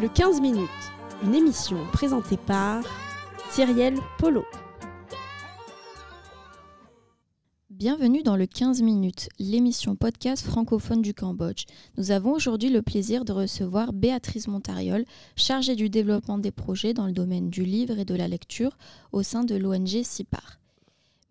[0.00, 0.68] Le 15 minutes,
[1.24, 2.84] une émission présentée par
[3.50, 4.44] Cyrielle Polo.
[7.68, 11.64] Bienvenue dans le 15 minutes, l'émission podcast francophone du Cambodge.
[11.96, 17.06] Nous avons aujourd'hui le plaisir de recevoir Béatrice Montariol, chargée du développement des projets dans
[17.06, 18.78] le domaine du livre et de la lecture
[19.10, 20.60] au sein de l'ONG CIPAR.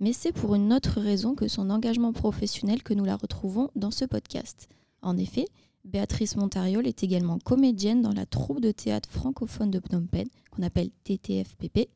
[0.01, 3.91] Mais c'est pour une autre raison que son engagement professionnel que nous la retrouvons dans
[3.91, 4.67] ce podcast.
[5.01, 5.45] En effet,
[5.87, 10.63] Béatrice Montariol est également comédienne dans la troupe de théâtre francophone de Phnom Penh, qu'on
[10.63, 11.87] appelle TTFPP,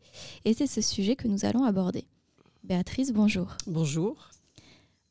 [0.46, 2.06] et c'est ce sujet que nous allons aborder.
[2.64, 3.58] Béatrice, bonjour.
[3.68, 4.30] Bonjour.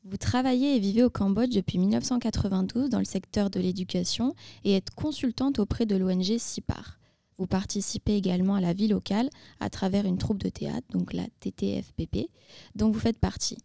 [0.03, 4.89] Vous travaillez et vivez au Cambodge depuis 1992 dans le secteur de l'éducation et êtes
[4.89, 6.97] consultante auprès de l'ONG CIPAR.
[7.37, 9.29] Vous participez également à la vie locale
[9.59, 12.29] à travers une troupe de théâtre, donc la TTFPP,
[12.73, 13.57] dont vous faites partie.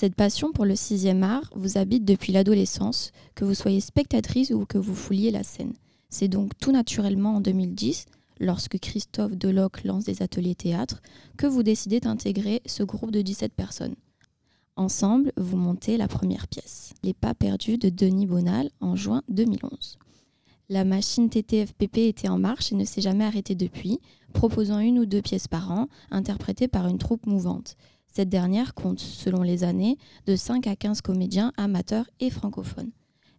[0.00, 4.64] Cette passion pour le sixième art vous habite depuis l'adolescence, que vous soyez spectatrice ou
[4.64, 5.74] que vous fouliez la scène.
[6.08, 8.06] C'est donc tout naturellement en 2010,
[8.38, 11.02] lorsque Christophe Deloc lance des ateliers théâtre,
[11.36, 13.94] que vous décidez d'intégrer ce groupe de 17 personnes.
[14.74, 19.98] Ensemble, vous montez la première pièce, Les pas perdus de Denis Bonal, en juin 2011.
[20.70, 24.00] La machine TTFPP était en marche et ne s'est jamais arrêtée depuis,
[24.32, 27.76] proposant une ou deux pièces par an, interprétées par une troupe mouvante.
[28.12, 32.90] Cette dernière compte, selon les années, de 5 à 15 comédiens amateurs et francophones.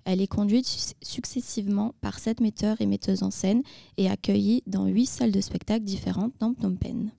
[0.06, 3.64] Elle est conduite successivement par sept metteurs et metteuses en scène
[3.98, 7.12] et accueillie dans huit salles de spectacle différentes dans Phnom Penh.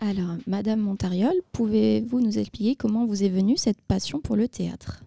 [0.00, 5.02] Alors, Madame Montariol, pouvez-vous nous expliquer comment vous est venue cette passion pour le théâtre?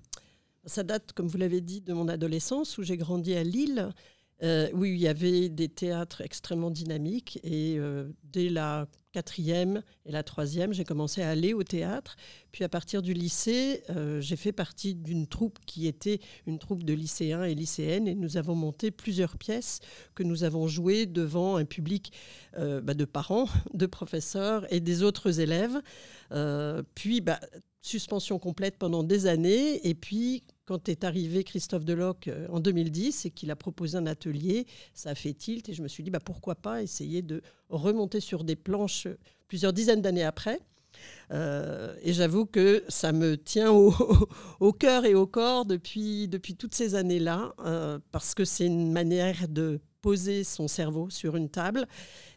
[0.66, 3.94] Ça date, comme vous l'avez dit, de mon adolescence où j'ai grandi à Lille
[4.44, 10.12] euh, oui, il y avait des théâtres extrêmement dynamiques et euh, dès la quatrième et
[10.12, 12.16] la troisième, j'ai commencé à aller au théâtre.
[12.52, 16.84] Puis à partir du lycée, euh, j'ai fait partie d'une troupe qui était une troupe
[16.84, 19.80] de lycéens et lycéennes et nous avons monté plusieurs pièces
[20.16, 22.12] que nous avons jouées devant un public
[22.58, 25.82] bah, de parents, de professeurs et des autres élèves.
[26.96, 27.40] puis bah,
[27.82, 33.26] suspension complète pendant des années et puis quand est arrivé Christophe Deloc euh, en 2010
[33.26, 36.12] et qu'il a proposé un atelier, ça a fait tilt et je me suis dit
[36.12, 39.10] bah, pourquoi pas essayer de remonter sur des planches
[39.50, 40.62] plusieurs dizaines d'années après.
[41.32, 43.70] Euh, et j'avoue que ça me tient
[44.62, 48.94] au, cœur et au corps depuis, depuis toutes ces années-là, euh, parce que c'est une
[48.94, 51.86] manière de poser son cerveau sur une table,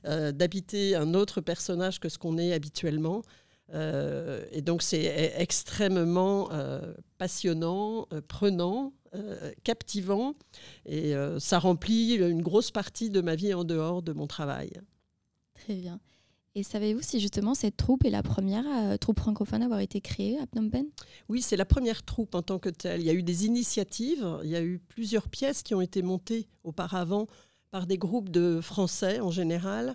[0.04, 3.22] d'habiter un autre personnage que ce qu'on est habituellement.
[3.72, 8.92] Euh, et donc c'est e-, extrêmement euh, passionnant, euh, prenant,
[9.62, 10.34] captivant,
[10.86, 14.72] et ça remplit une grosse partie de ma vie en dehors de mon travail.
[15.54, 16.00] Très bien.
[16.56, 20.36] Et savez-vous si justement cette troupe est la première troupe francophone à avoir été créée
[20.40, 20.88] à Phnom Penh?
[21.28, 23.02] Oui, c'est la première troupe en tant que telle.
[23.02, 26.02] Il y a eu des initiatives, il y a eu plusieurs pièces qui ont été
[26.02, 27.28] montées auparavant
[27.70, 29.94] par des groupes de Français en général,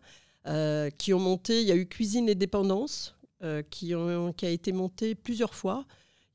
[0.97, 5.15] qui ont monté, il y a eu Cuisine et Dépendance, euh, qui, a été montée
[5.15, 5.85] plusieurs fois.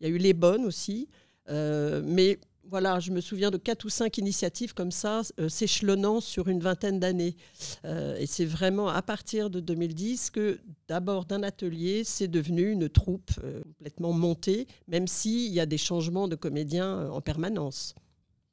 [0.00, 1.08] Il y a eu les bonnes aussi.
[1.50, 6.20] Euh, mais voilà, je me souviens de quatre ou cinq initiatives comme ça, euh, s'échelonnant
[6.20, 7.36] sur une vingtaine d'années.
[7.84, 13.32] et c'est vraiment à partir de 2010 que, d'abord d'un atelier, c'est devenu une troupe
[13.34, 17.94] complètement montée, même s'il y a des changements de comédiens en permanence.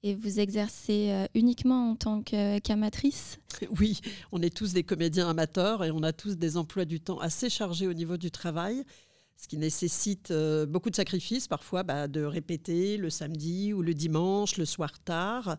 [0.04, 3.40] Et vous exercez euh, uniquement en tant qu'amatrice?
[3.80, 4.02] Oui,
[4.32, 7.48] on est tous des comédiens amateurs et on a tous des emplois du temps assez
[7.50, 8.84] chargés au niveau du travail,
[9.38, 13.94] ce qui nécessite euh, beaucoup de sacrifices, parfois bah, de répéter le samedi ou le
[13.94, 15.58] dimanche, le soir tard.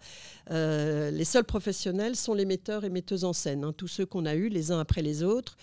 [0.51, 3.63] Euh, les seuls professionnels sont les metteurs et metteuses en scène.
[3.63, 3.73] Hein.
[3.73, 5.57] Tous ceux qu'on a eus les uns après les autres.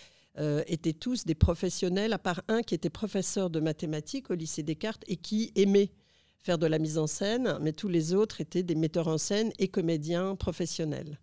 [0.67, 5.03] étaient tous des professionnels, à part un qui était professeur de mathématiques au lycée Descartes
[5.09, 5.91] et qui aimait
[6.41, 9.51] faire de la mise en scène, mais tous les autres étaient des metteurs en scène
[9.59, 11.19] et comédiens professionnels.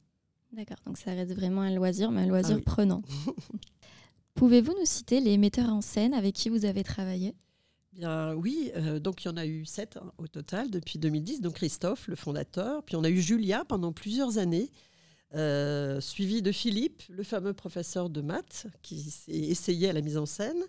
[0.52, 3.02] D'accord, donc ça reste vraiment un loisir, mais un loisir ah prenant.
[4.34, 7.34] Pouvez-vous nous citer les metteurs en scène avec qui vous avez travaillé?
[7.92, 11.40] Bien, oui, euh, donc il y en a eu sept hein, au total depuis 2010.
[11.40, 14.70] Donc Christophe, le fondateur, puis on a eu Julia pendant plusieurs années,
[15.34, 20.18] euh, suivi de Philippe, le fameux professeur de maths qui s'est essayé à la mise
[20.18, 20.62] en scène.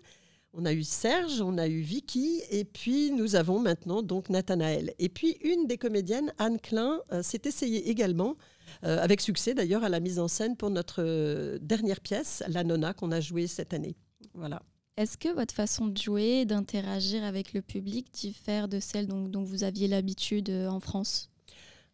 [0.54, 4.94] On a eu Serge, on a eu Vicky, et puis nous avons maintenant donc Nathanaël.
[4.98, 8.36] Et puis une des comédiennes, Anne Klein, euh, s'est essayée également,
[8.84, 12.64] euh, avec succès d'ailleurs, à la mise en scène pour notre euh, dernière pièce, La
[12.64, 13.94] Nonna, qu'on a jouée cette année.
[14.34, 14.62] Voilà.
[14.96, 19.44] Est-ce que votre façon de jouer, d'interagir avec le public diffère de celle dont, dont
[19.44, 21.30] vous aviez l'habitude en France?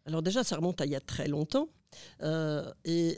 [0.05, 1.67] Alors déjà, ça remonte à il y a très longtemps.
[2.21, 3.17] Euh, et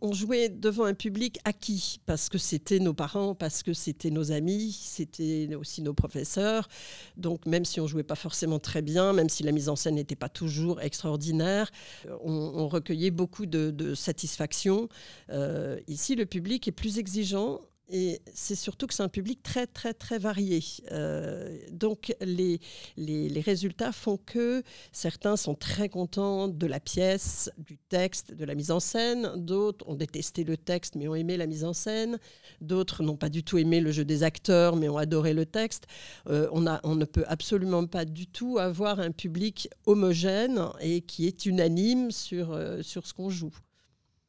[0.00, 4.32] on jouait devant un public acquis, parce que c'était nos parents, parce que c'était nos
[4.32, 6.68] amis, c'était aussi nos professeurs.
[7.16, 9.94] Donc même si on jouait pas forcément très bien, même si la mise en scène
[9.94, 11.70] n'était pas toujours extraordinaire,
[12.06, 14.88] euh, on, recueillait beaucoup de, satisfaction.
[15.30, 17.60] Euh, ici, le public est plus exigeant
[17.94, 20.60] et c'est surtout que c'est un public très, très, très varié.
[20.92, 22.58] Euh, donc, les,
[22.96, 24.62] les, résultats font que
[24.92, 29.32] certains sont très contents de la pièce, du texte, de la mise en scène.
[29.36, 32.18] D'autres ont détesté le texte, mais ont aimé la mise en scène.
[32.62, 35.86] D'autres n'ont pas du tout aimé le jeu des acteurs, mais ont adoré le texte.
[36.28, 41.02] Euh, on, a, on ne peut absolument pas du tout avoir un public homogène et
[41.02, 43.54] qui est unanime sur, euh, sur ce qu'on joue.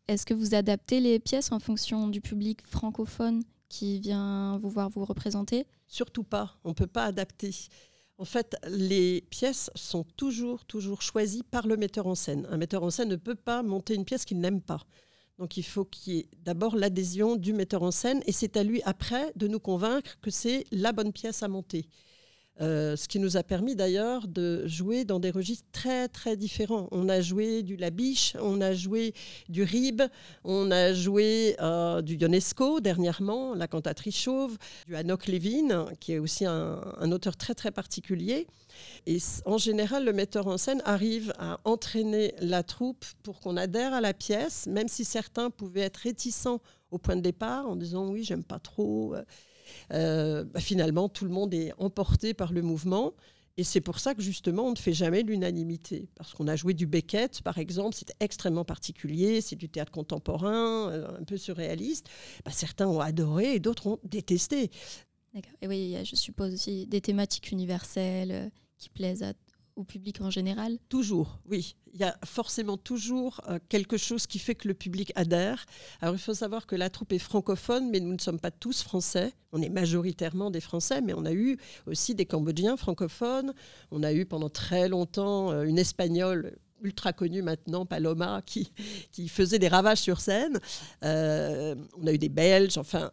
[0.09, 3.41] Est-ce que vous adaptez les pièces en fonction du public francophone?
[3.73, 7.49] Qui vient vous voir vous représenter Surtout pas, on ne peut pas adapter.
[8.19, 12.47] En fait, les pièces sont toujours, toujours choisies par le metteur en scène.
[12.51, 14.85] Un metteur en scène ne peut pas monter une pièce qu'il n'aime pas.
[15.39, 18.63] Donc il faut qu'il y ait d'abord l'adhésion du metteur en scène et c'est à
[18.63, 21.87] lui après de nous convaincre que c'est la bonne pièce à monter.
[22.61, 26.87] Euh, ce qui nous a permis d'ailleurs de jouer dans des registres très très différents.
[26.91, 29.15] On a joué du Labiche, on a joué
[29.49, 30.03] du Rib,
[30.43, 36.19] on a joué euh, du Ionesco dernièrement, la cantatrice chauve, du Hanok Levin, qui est
[36.19, 38.45] aussi un, un, auteur très très particulier.
[39.07, 43.93] Et en général, le metteur en scène arrive à entraîner la troupe pour qu'on adhère
[43.93, 46.61] à la pièce, même si certains pouvaient être réticents
[46.91, 49.15] au point de départ en disant oui, j'aime pas trop.
[49.91, 53.13] Euh, bah, finalement, tout le monde est emporté par le mouvement.
[53.55, 56.09] Et c'est pour ça que justement, on ne fait jamais l'unanimité.
[56.15, 60.89] Parce qu'on a joué du Beckett, par exemple, c'est extrêmement particulier, c'est du théâtre contemporain,
[60.89, 62.09] euh, un peu surréaliste.
[62.45, 64.71] Bah, certains ont adoré et d'autres ont détesté.
[65.35, 65.53] D'accord.
[65.61, 69.33] Et oui, je suppose aussi des thématiques universelles euh, qui plaisent à
[69.75, 71.75] au public en général Toujours, oui.
[71.93, 75.65] Il y a forcément toujours euh, quelque chose qui fait que le public adhère.
[76.01, 78.81] Alors il faut savoir que la troupe est francophone, mais nous ne sommes pas tous
[78.81, 79.33] français.
[79.51, 83.53] On est majoritairement des Français, mais on a eu aussi des Cambodgiens francophones.
[83.91, 88.73] On a eu pendant très longtemps euh, une Espagnole ultra connue maintenant, Paloma, qui,
[89.29, 90.59] faisait des ravages sur scène.
[91.03, 93.09] Euh, on a eu des Belges, enfin,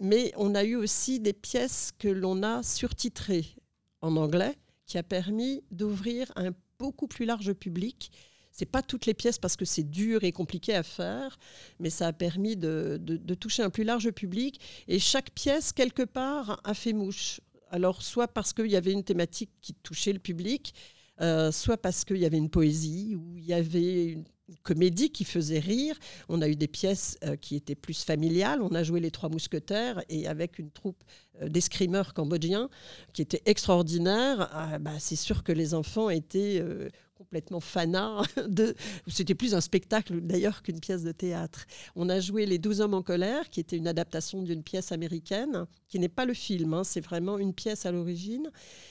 [0.00, 3.54] mais on a eu aussi des pièces que l'on a surtitrées
[4.00, 4.56] en anglais
[4.86, 8.10] qui a permis d'ouvrir un beaucoup plus large public.
[8.52, 11.38] C'est pas toutes les pièces parce que c'est dur et compliqué à faire,
[11.78, 12.98] mais ça a permis de,
[13.38, 14.60] toucher un plus large public.
[14.88, 17.40] Et chaque pièce, quelque part, a fait mouche.
[17.70, 20.72] Alors, soit parce qu'il y avait une thématique qui touchait le public,
[21.20, 24.24] euh, soit parce qu'il y avait une poésie, ou il y avait une
[24.62, 25.98] comédie qui faisait rire.
[26.28, 28.62] On a eu des pièces euh, qui étaient plus familiales.
[28.62, 31.02] On a joué Les Trois Mousquetaires et avec une troupe
[31.42, 32.68] euh, d'escrimeurs cambodgiens
[33.12, 34.48] qui était extraordinaire.
[34.52, 38.22] Ah, bah, c'est sûr que les enfants étaient euh, complètement fanats.
[38.48, 38.74] De...
[39.08, 41.66] C'était plus un spectacle d'ailleurs qu'une pièce de théâtre.
[41.96, 45.66] On a joué Les Douze Hommes en colère, qui était une adaptation d'une pièce américaine,
[45.88, 48.50] qui n'est pas le film, hein, c'est vraiment une pièce à l'origine.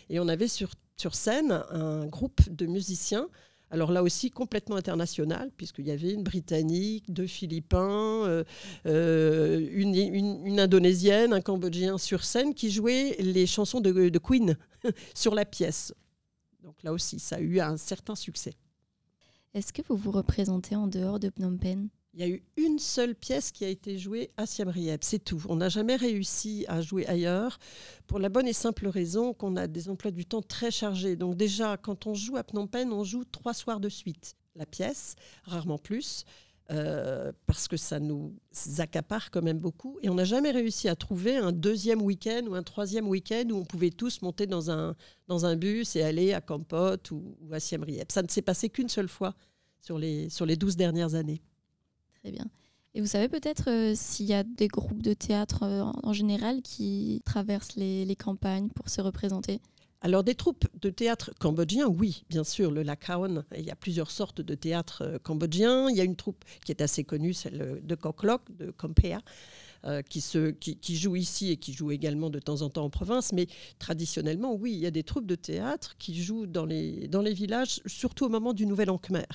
[0.09, 3.29] Et on avait sur, sur scène un groupe de musiciens
[3.71, 8.43] alors là aussi complètement international, puisqu'il y avait une Britannique, deux Philippins, euh,
[8.85, 14.57] euh, une, Indonésienne, un Cambodgien sur scène qui jouaient les chansons de, de Queen
[15.15, 15.93] sur la pièce.
[16.63, 18.53] Donc là aussi, ça a eu un certain succès.
[19.53, 21.89] Est-ce que vous vous représentez en dehors de Phnom Penh?
[22.15, 25.19] Il y a eu une seule pièce qui a été jouée à Siem Reap, c'est
[25.19, 25.43] tout.
[25.49, 27.59] On n'a jamais réussi à jouer ailleurs
[28.07, 31.17] pour la bonne et simple raison qu'on a des emplois du temps très chargés.
[31.17, 34.65] Donc déjà, quand on joue à Phnom Penh, on joue trois soirs de suite la
[34.65, 36.23] pièce, rarement plus.
[36.71, 38.33] Euh, parce que ça nous
[38.79, 39.99] accapare quand même beaucoup.
[40.01, 43.57] Et on n'a jamais réussi à trouver un deuxième week-end ou un troisième week-end où
[43.57, 44.95] on pouvait tous monter dans un,
[45.27, 48.11] dans un bus et aller à Kampot ou, à Siem Reap.
[48.11, 49.35] Ça ne s'est passé qu'une seule fois
[49.79, 51.43] sur les, sur les 12 dernières années.
[52.25, 52.47] Très bien.
[52.95, 56.63] Et vous savez peut-être euh, s'il y a des groupes de théâtre euh, en général
[56.63, 59.61] qui traversent les, campagnes pour se représenter?
[60.01, 64.09] Alors des troupes de théâtre cambodgien, oui, bien sûr, le Lakaon, il y a plusieurs
[64.09, 65.87] sortes de théâtre euh, cambodgien.
[65.87, 69.19] Il y a une troupe qui est assez connue, celle de Koklok, de Kompea,
[70.09, 73.33] qui, joue ici et qui joue également de temps en temps en province.
[73.33, 73.45] Mais
[73.77, 77.35] traditionnellement, oui, il y a des troupes de théâtre qui jouent dans les, dans les
[77.35, 79.27] villages, surtout au moment du Nouvel An Khmer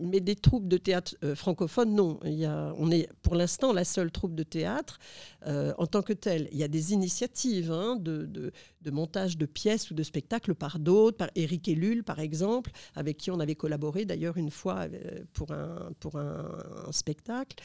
[0.00, 2.18] mais des troupes de théâtre euh, francophones, non.
[2.24, 4.98] Il y a, on est pour l'instant la seule troupe de théâtre
[5.46, 6.48] euh, en tant que telle.
[6.52, 8.52] Il y a des initiatives hein, de,
[8.90, 13.30] montage de pièces ou de spectacles par d'autres, par Éric Ellul par exemple, avec qui
[13.30, 16.48] on avait collaboré d'ailleurs une fois euh, pour un,
[16.90, 17.56] spectacle.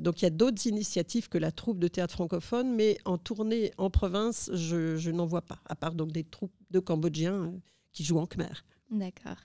[0.00, 3.72] donc il y a d'autres initiatives que la troupe de théâtre francophone, mais en tournée
[3.76, 7.52] en province, je, je n'en vois pas, à part donc des troupes de Cambodgiens
[7.92, 8.64] qui jouent en Khmer.
[8.90, 9.36] D'accord.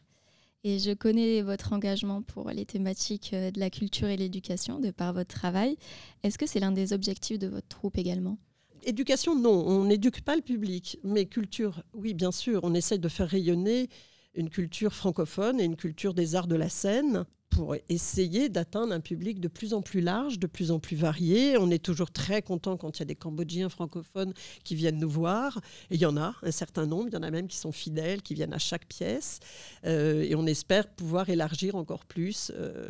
[0.66, 4.92] Et je connais votre engagement pour les thématiques euh, de la culture et l'éducation de
[4.92, 5.76] par votre travail.
[6.24, 8.38] Est-ce que c'est l'un des objectifs de votre troupe également?
[8.84, 13.10] Éducation, non, on n'éduque pas le public, mais culture, oui, bien sûr, on essaye de
[13.10, 13.90] faire rayonner
[14.36, 19.00] une culture francophone et une culture des arts de la scène pour essayer d'atteindre un
[19.00, 21.58] public de plus en plus large, de plus en plus varié.
[21.58, 24.34] On est toujours très content quand il y a des Cambodgiens francophones
[24.64, 25.62] qui viennent nous voir.
[25.92, 28.22] Il y en a un certain nombre, il y en a même qui sont fidèles,
[28.22, 29.40] qui viennent à chaque pièce.
[29.86, 32.88] Euh, et on espère pouvoir élargir encore plus euh,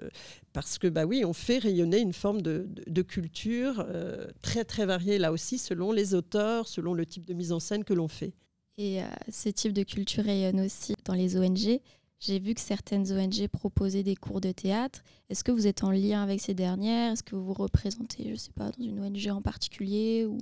[0.54, 5.18] parce que, bah oui, on fait rayonner une forme de, culture euh, très, très variée
[5.18, 8.34] là aussi, selon les auteurs, selon le type de mise en scène que l'on fait.
[8.78, 11.80] Et ce type de culture rayonne aussi dans les ONG.
[12.20, 15.04] J'ai vu que certaines ONG proposaient des cours de théâtre.
[15.30, 17.14] Est-ce que vous êtes en lien avec ces dernières?
[17.14, 20.38] Est-ce que vous vous représentez, je ne sais pas, dans une ONG en particulier ou,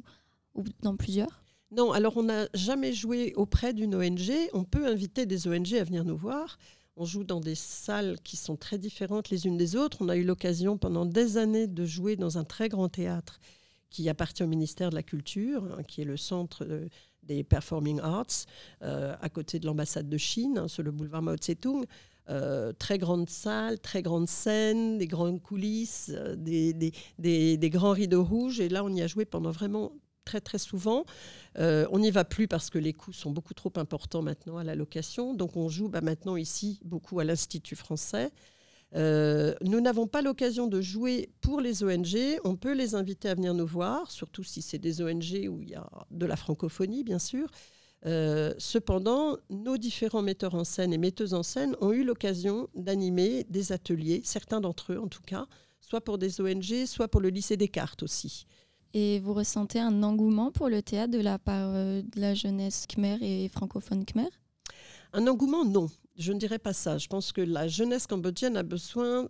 [0.82, 1.44] dans plusieurs?
[1.72, 4.32] Non, alors on n'a jamais joué auprès d'une ONG.
[4.54, 6.60] On peut inviter des ONG à venir nous voir.
[6.98, 9.98] On joue dans des salles qui sont très différentes les unes des autres.
[10.01, 13.40] On a eu l'occasion pendant des années de jouer dans un très grand théâtre
[13.90, 16.90] qui appartient au ministère de la Culture, hein, qui est le centre de,
[17.36, 18.46] des Performing Arts,
[18.82, 21.86] euh, à côté de l'ambassade de Chine, hein, sur le boulevard Mao Tse-tung.
[22.30, 27.92] Euh, très grande salle, très grande scène, des grandes coulisses, euh, des, des, des, grands
[27.92, 28.60] rideaux rouges.
[28.60, 29.92] Et là, on y a joué pendant vraiment
[30.24, 31.04] très très souvent.
[31.58, 34.76] on n'y va plus parce que les coûts sont beaucoup trop importants maintenant à la
[34.76, 35.34] location.
[35.34, 38.32] Donc on joue bah, maintenant ici beaucoup à l'Institut français.
[38.96, 42.40] Euh, nous n'avons pas l'occasion de jouer pour les ONG.
[42.44, 45.70] On peut les inviter à venir nous voir, surtout si c'est des ONG où il
[45.70, 47.50] y a de la francophonie, bien sûr.
[48.06, 53.46] Euh, cependant, nos différents metteurs en scène et metteuses en scène ont eu l'occasion d'animer
[53.50, 55.46] des ateliers, certains d'entre eux en tout cas,
[55.80, 58.46] soit pour des ONG, soit pour le lycée Descartes aussi.
[58.94, 62.88] Et vous ressentez un engouement pour le théâtre de la part euh, de la jeunesse
[62.88, 64.30] khmer et francophone khmer?
[65.14, 65.88] Un engouement, non
[66.22, 66.98] je ne dirais pas ça.
[66.98, 69.28] Je pense que la jeunesse cambodgienne a besoin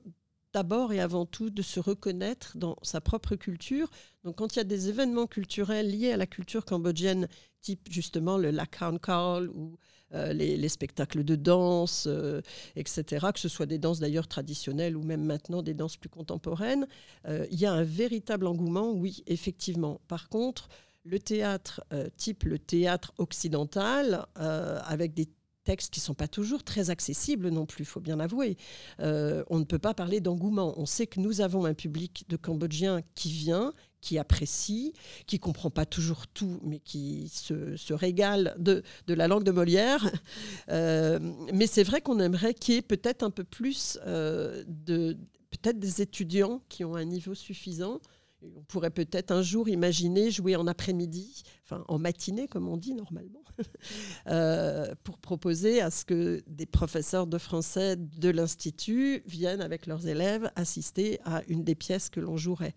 [0.53, 3.89] d'abord et avant tout de se reconnaître dans sa propre culture.
[4.23, 7.27] Donc quand il y a des événements culturels liés à la culture cambodgienne,
[7.61, 9.77] type justement le Lakan Call ou
[10.13, 12.41] euh, les, spectacles de danse, euh,
[12.75, 16.85] etc., que ce soit des danses d'ailleurs traditionnelles ou même maintenant des danses plus contemporaines,
[17.27, 20.01] euh, il y a un véritable engouement, oui, effectivement.
[20.09, 20.67] Par contre,
[21.05, 21.83] le théâtre,
[22.15, 25.27] type le théâtre occidental, avec des
[25.63, 28.57] textes qui ne sont pas toujours très accessibles non plus, il faut bien l'avouer.
[28.99, 30.73] Euh, on ne peut pas parler d'engouement.
[30.77, 34.93] On sait que nous avons un public de Cambodgiens qui vient, qui apprécie,
[35.27, 40.09] qui comprend pas toujours tout, mais qui se, régale de, la langue de Molière.
[40.69, 41.19] Euh,
[41.53, 45.17] mais c'est vrai qu'on aimerait qu'il y ait peut-être un peu plus euh, de
[45.49, 47.99] peut-être des étudiants qui ont un niveau suffisant
[48.43, 52.93] on pourrait peut-être un jour imaginer jouer en après-midi, enfin en matinée comme on dit
[52.93, 53.43] normalement,
[54.27, 60.07] euh, pour proposer à ce que des professeurs de français de l'Institut viennent avec leurs
[60.07, 62.75] élèves assister à une des pièces que l'on jouerait.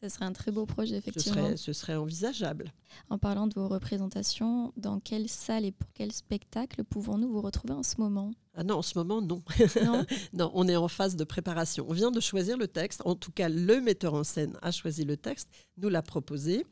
[0.00, 1.56] Ce serait un très beau projet, effectivement.
[1.56, 2.72] Ce serait, envisageable.
[3.08, 7.74] En parlant de vos représentations, dans quelle salle et pour quel spectacle pouvons-nous vous retrouver
[7.74, 8.30] en ce moment?
[8.54, 9.42] Ah non, en ce moment, non.
[10.32, 10.50] Non?
[10.54, 11.86] on est en phase de préparation.
[11.88, 13.00] On vient de choisir le texte.
[13.04, 16.66] En tout cas, le metteur en scène a choisi le texte, nous l'a proposé.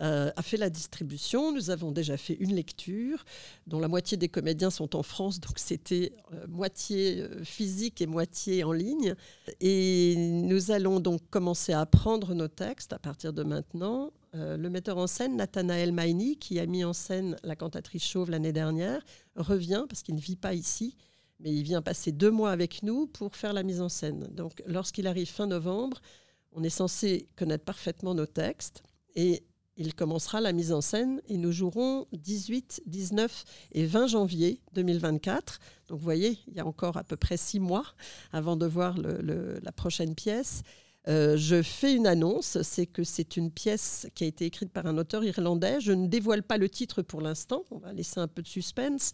[0.00, 1.52] Euh, a fait la distribution.
[1.52, 3.24] Nous avons déjà fait une lecture,
[3.66, 8.06] dont la moitié des comédiens sont en France, donc c'était euh, moitié euh, physique et
[8.06, 9.14] moitié en ligne.
[9.60, 14.12] Et nous allons donc commencer à apprendre nos textes à partir de maintenant.
[14.32, 18.52] Le metteur en scène, Nathanaël Maini, qui a mis en scène la cantatrice chauve l'année
[18.52, 19.04] dernière,
[19.36, 20.96] revient parce qu'il ne vit pas ici
[21.40, 24.28] mais il vient passer deux mois avec nous pour faire la mise en scène.
[24.32, 26.00] Donc lorsqu'il arrive fin novembre,
[26.52, 28.82] on est censé connaître parfaitement nos textes
[29.14, 29.42] et
[29.76, 35.58] il commencera la mise en scène et nous jouerons 18, 19 et 20 janvier 2024.
[35.88, 37.86] Donc vous voyez, il y a encore à peu près six mois
[38.32, 40.62] avant de voir la prochaine pièce.
[41.08, 44.86] Euh, je fais une annonce, c'est que c'est une pièce qui a été écrite par
[44.86, 45.80] un auteur irlandais.
[45.80, 49.12] Je ne dévoile pas le titre pour l'instant, on va laisser un peu de suspense,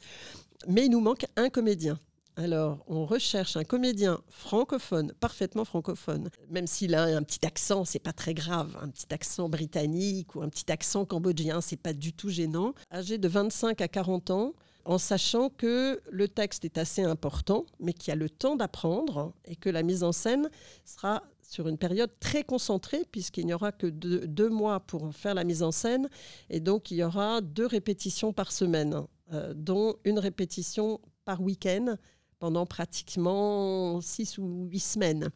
[0.66, 1.98] mais il nous manque un comédien.
[2.38, 7.98] Alors, on recherche un comédien francophone, parfaitement francophone, même s'il a un petit accent, c'est
[7.98, 12.12] pas très grave, un petit accent britannique ou un petit accent cambodgien, c'est pas du
[12.12, 14.52] tout gênant, âgé de 25 à 40 ans,
[14.84, 19.32] en sachant que le texte est assez important, mais qu'il y a le temps d'apprendre
[19.46, 20.50] et que la mise en scène
[20.84, 25.44] sera sur une période très concentrée, puisqu'il n'y aura que deux, mois pour faire la
[25.44, 26.08] mise en scène,
[26.50, 31.96] et donc il y aura deux répétitions par semaine, euh, dont une répétition par week-end
[32.38, 35.30] pendant pratiquement six ou huit semaines.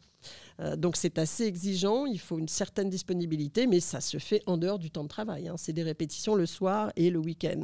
[0.59, 4.57] Euh, donc c'est assez exigeant, il faut une certaine disponibilité, mais ça se fait en
[4.57, 5.47] dehors du temps de travail.
[5.47, 5.55] Hein.
[5.57, 7.63] C'est des répétitions le soir et le week-end.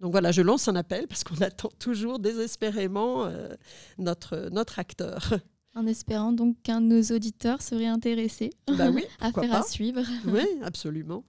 [0.00, 3.48] Donc voilà, je lance un appel parce qu'on attend toujours désespérément euh,
[3.98, 5.34] notre, notre acteur.
[5.74, 9.58] En espérant donc qu'un de nos auditeurs serait intéressé bah oui, à faire pas.
[9.60, 10.02] à suivre.
[10.26, 11.24] Oui, absolument.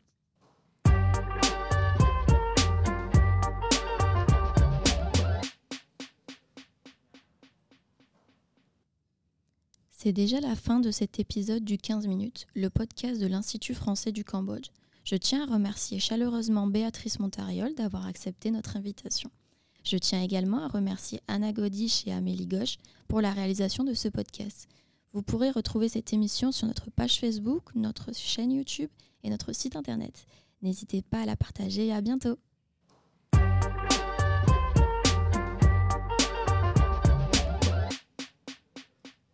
[9.92, 14.12] C'est déjà la fin de cet épisode du 15 minutes, le podcast de l'Institut français
[14.12, 14.68] du Cambodge.
[15.06, 19.32] Je tiens à remercier chaleureusement Béatrice Montariol d'avoir accepté notre invitation.
[19.84, 24.08] Je tiens également à remercier Anna Godich et Amélie Gauche pour la réalisation de ce
[24.08, 24.68] podcast.
[25.12, 28.90] Vous pourrez retrouver cette émission sur notre page Facebook, notre chaîne YouTube
[29.24, 30.26] et notre site internet.
[30.62, 32.38] N'hésitez pas à la partager et à bientôt.